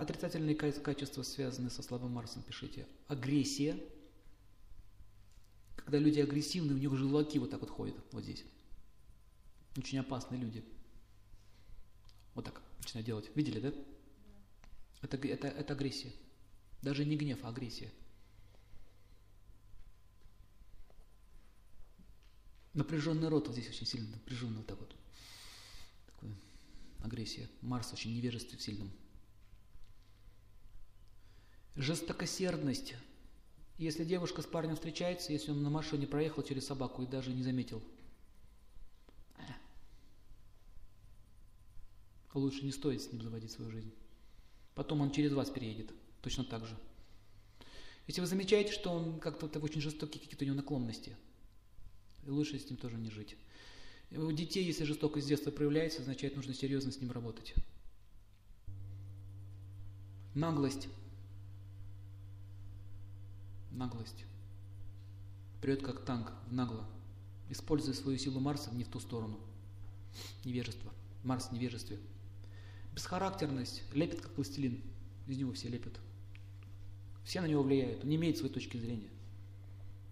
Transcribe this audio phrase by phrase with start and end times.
[0.00, 2.86] отрицательные качества, связанные со слабым Марсом, пишите.
[3.06, 3.78] Агрессия.
[5.76, 8.44] Когда люди агрессивны, у них желваки вот так вот ходят, вот здесь.
[9.76, 10.64] Очень опасные люди.
[12.34, 13.30] Вот так начинают делать.
[13.34, 13.72] Видели, да?
[15.02, 16.12] Это, это, это агрессия.
[16.82, 17.92] Даже не гнев, а агрессия.
[22.72, 24.94] Напряженный рот вот здесь очень сильно напряженный вот так вот.
[26.06, 26.34] Такая
[27.02, 27.48] агрессия.
[27.60, 28.90] Марс очень невежествен в сильном.
[31.76, 32.94] Жестокосердность.
[33.78, 37.42] Если девушка с парнем встречается, если он на машине проехал через собаку и даже не
[37.42, 37.82] заметил,
[42.34, 43.92] лучше не стоит с ним заводить свою жизнь.
[44.74, 46.76] Потом он через вас переедет, точно так же.
[48.06, 51.16] Если вы замечаете, что он как-то очень жестокий, какие-то у него наклонности,
[52.26, 53.36] лучше с ним тоже не жить.
[54.10, 57.54] У детей, если жестокость с детства проявляется, означает, нужно серьезно с ним работать.
[60.34, 60.88] Наглость.
[63.80, 64.26] Наглость.
[65.62, 66.84] Прет как танк, в нагло.
[67.48, 69.40] Используя свою силу Марса не в ту сторону.
[70.44, 70.92] Невежество.
[71.24, 71.98] Марс в невежестве.
[72.94, 73.82] Бесхарактерность.
[73.94, 74.82] Лепит как пластилин.
[75.26, 75.98] Из него все лепят.
[77.24, 78.02] Все на него влияют.
[78.04, 79.08] Он не имеет своей точки зрения.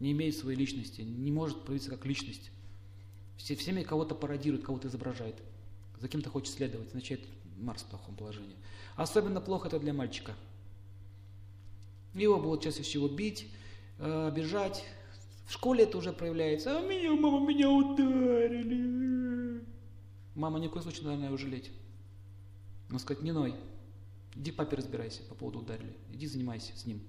[0.00, 1.02] Не имеет своей личности.
[1.02, 2.50] Не может проявиться как личность.
[3.36, 5.36] Все, всеми кого-то пародирует, кого-то изображает.
[6.00, 6.88] За кем-то хочет следовать.
[6.88, 7.24] Означает
[7.60, 8.56] Марс в плохом положении.
[8.96, 10.34] Особенно плохо это для мальчика.
[12.14, 13.48] Его будут чаще всего бить,
[13.98, 14.84] э, обижать.
[15.46, 16.78] В школе это уже проявляется.
[16.78, 19.64] А меня, мама, меня ударили.
[20.34, 21.70] Мама ни в коем случае, наверное, его жалеть.
[22.88, 23.54] Но сказать, не ной.
[24.34, 25.96] Иди папе разбирайся по поводу ударили.
[26.12, 27.02] Иди занимайся с ним.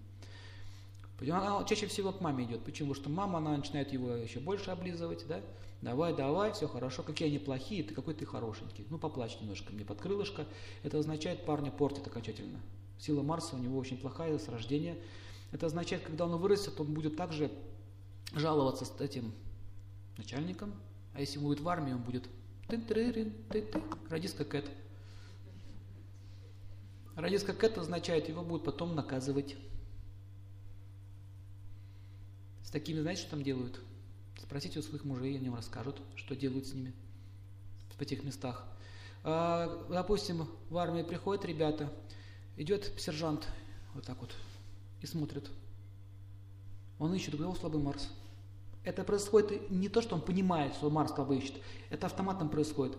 [1.21, 2.63] Она чаще всего к маме идет.
[2.63, 2.89] Почему?
[2.89, 5.41] Потому что мама, она начинает его еще больше облизывать, да?
[5.81, 7.03] Давай, давай, все хорошо.
[7.03, 8.85] Какие они плохие, ты какой ты хорошенький.
[8.89, 10.45] Ну, поплачь немножко мне под крылышко.
[10.81, 12.59] Это означает, парня портит окончательно.
[13.03, 14.97] Сила Марса у него очень плохая с рождения.
[15.51, 17.51] Это означает, когда он вырастет, он будет также
[18.33, 19.33] жаловаться с этим
[20.17, 20.73] начальником.
[21.13, 22.29] А если он будет в армии, он будет
[22.69, 23.67] ты ты ты
[24.09, 24.71] радистка Кэт.
[27.17, 29.57] Радистка Кэт означает, его будут потом наказывать.
[32.63, 33.81] С такими, знаете, что там делают?
[34.41, 36.93] Спросите у своих мужей, они вам расскажут, что делают с ними
[37.97, 38.65] в этих местах.
[39.25, 41.91] А, допустим, в армии приходят ребята,
[42.57, 43.47] идет сержант
[43.93, 44.35] вот так вот
[45.01, 45.49] и смотрит.
[46.99, 48.09] Он ищет, где слабый Марс.
[48.83, 51.55] Это происходит не то, что он понимает, что Марс слабый ищет.
[51.89, 52.97] Это автоматом происходит.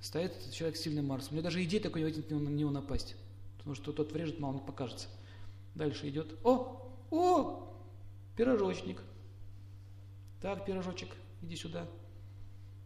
[0.00, 1.32] Стоит человек с сильным Марсом.
[1.32, 3.16] У него даже идеи такой нет на него напасть.
[3.58, 5.08] Потому что тот врежет, мало не покажется.
[5.74, 6.34] Дальше идет.
[6.44, 6.92] О!
[7.10, 7.74] О!
[8.36, 9.00] Пирожочник.
[10.40, 11.08] Так, пирожочек,
[11.40, 11.86] иди сюда.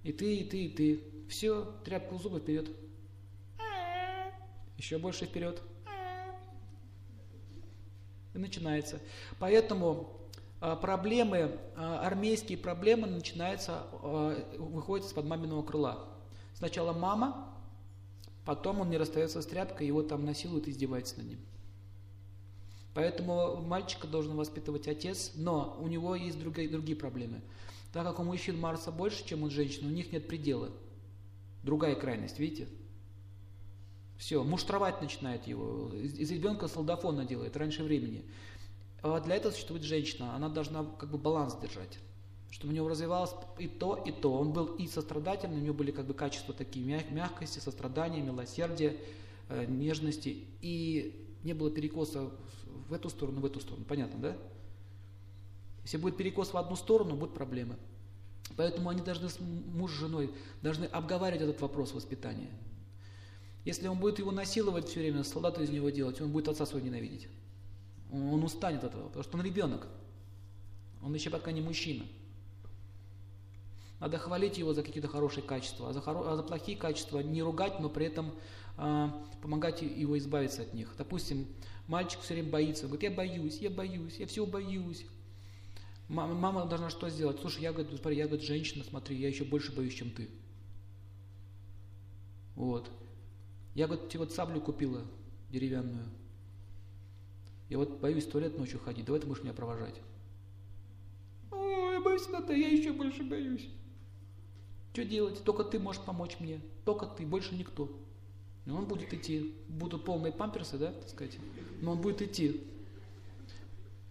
[0.05, 1.03] И ты, и ты, и ты.
[1.29, 2.71] Все, тряпку зубы вперед.
[4.79, 5.61] Еще больше вперед.
[8.33, 9.01] И начинается.
[9.41, 10.19] Поэтому
[10.61, 16.09] а, проблемы, а, армейские проблемы начинаются, а, выходят из-под маминого крыла.
[16.55, 17.55] Сначала мама,
[18.45, 21.41] потом он не расстается с тряпкой, его там насилуют и издеваются над ним.
[22.95, 27.41] Поэтому мальчика должен воспитывать отец, но у него есть другие, другие проблемы.
[27.93, 30.71] Так как у мужчин Марса больше, чем у женщин, у них нет предела.
[31.63, 32.69] Другая крайность, видите?
[34.19, 35.91] Все, муштровать начинает его.
[35.95, 38.25] Из ребенка солдафона делает раньше времени.
[39.01, 40.35] А для этого существует женщина.
[40.35, 41.99] Она должна как бы баланс держать.
[42.51, 44.33] Чтобы у него развивалось и то, и то.
[44.33, 48.97] Он был и сострадательным, у него были как бы качества такие мягкости, сострадания, милосердия,
[49.49, 50.45] э, нежности.
[50.63, 52.31] И не было перекоса
[52.89, 53.85] в эту сторону, в эту сторону.
[53.85, 54.37] Понятно, да?
[55.85, 57.77] Если будет перекос в одну сторону, будут проблемы.
[58.57, 59.29] Поэтому они должны
[59.75, 62.51] муж с женой должны обговаривать этот вопрос воспитания.
[63.69, 66.87] Если он будет его насиловать все время, солдата из него делать, он будет отца своего
[66.87, 67.29] ненавидеть.
[68.11, 69.87] Он устанет от этого, потому что он ребенок.
[71.03, 72.07] Он еще пока не мужчина.
[74.01, 76.33] Надо хвалить его за какие-то хорошие качества, а за, хоро...
[76.33, 78.33] а за плохие качества не ругать, но при этом
[78.79, 79.11] э,
[79.43, 80.95] помогать его избавиться от них.
[80.97, 81.47] Допустим,
[81.89, 85.05] мальчик все время боится, он говорит, я боюсь, я боюсь, я всего боюсь.
[86.09, 87.39] Мама, должна что сделать?
[87.39, 90.31] Слушай, я, говорю, смотри, я, говорит, женщина, смотри, я еще больше боюсь, чем ты.
[92.55, 92.91] Вот.
[93.79, 95.05] Я вот тебе вот саблю купила
[95.51, 96.05] деревянную.
[97.69, 100.01] Я вот боюсь в туалет ночью ходить, давай ты будешь меня провожать.
[101.53, 103.69] Ой, я боюсь надо, я еще больше боюсь.
[104.93, 105.45] Что делать?
[105.45, 106.61] Только ты можешь помочь мне.
[106.85, 107.89] Только ты, больше никто.
[108.67, 109.55] И он будет идти.
[109.69, 111.39] Будут полные памперсы, да, так сказать.
[111.81, 112.61] Но он будет идти.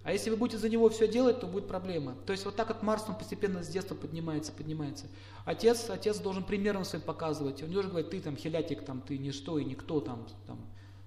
[0.08, 2.16] А если вы будете за него все делать, то будет проблема.
[2.26, 5.08] То есть вот так вот Марс, он постепенно с детства поднимается, поднимается.
[5.44, 7.62] Отец, отец должен примером своим показывать.
[7.62, 10.62] Он должен говорить, ты там хилятик, там, ты ничто и никто, там, там,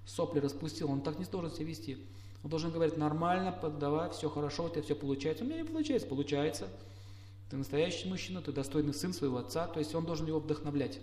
[0.05, 1.97] сопли распустил, он так не должен себя вести.
[2.43, 5.45] Он должен говорить нормально, поддавай, все хорошо, у тебя все получается.
[5.45, 6.67] У меня не получается, получается.
[7.49, 10.99] Ты настоящий мужчина, ты достойный сын своего отца, то есть он должен его вдохновлять.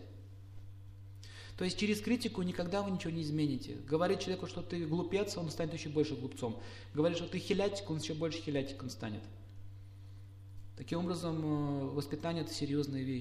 [1.58, 3.74] То есть через критику никогда вы ничего не измените.
[3.88, 6.62] Говорить человеку, что ты глупец, он станет еще больше глупцом.
[6.94, 9.22] Говорить, что ты хилятик, он еще больше хилятиком станет.
[10.76, 13.16] Таким образом, э, воспитание– это серьезная вещь.